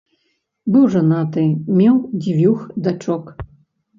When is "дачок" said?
2.87-3.23